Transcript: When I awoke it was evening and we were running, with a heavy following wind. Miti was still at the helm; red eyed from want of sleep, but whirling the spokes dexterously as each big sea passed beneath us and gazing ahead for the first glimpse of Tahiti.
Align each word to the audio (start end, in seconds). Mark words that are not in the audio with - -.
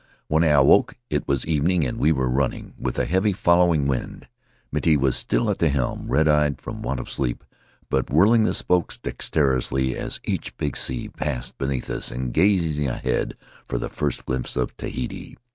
When 0.29 0.43
I 0.43 0.47
awoke 0.47 0.95
it 1.11 1.27
was 1.27 1.45
evening 1.45 1.85
and 1.85 1.99
we 1.99 2.11
were 2.11 2.27
running, 2.27 2.73
with 2.79 2.97
a 2.97 3.05
heavy 3.05 3.33
following 3.33 3.85
wind. 3.85 4.27
Miti 4.71 4.97
was 4.97 5.15
still 5.15 5.47
at 5.51 5.59
the 5.59 5.69
helm; 5.69 6.07
red 6.09 6.27
eyed 6.27 6.59
from 6.59 6.81
want 6.81 6.99
of 6.99 7.07
sleep, 7.07 7.43
but 7.87 8.09
whirling 8.09 8.43
the 8.43 8.55
spokes 8.55 8.97
dexterously 8.97 9.95
as 9.95 10.19
each 10.23 10.57
big 10.57 10.75
sea 10.75 11.07
passed 11.09 11.55
beneath 11.59 11.87
us 11.91 12.09
and 12.09 12.33
gazing 12.33 12.87
ahead 12.89 13.37
for 13.67 13.77
the 13.77 13.89
first 13.89 14.25
glimpse 14.25 14.55
of 14.55 14.75
Tahiti. 14.75 15.37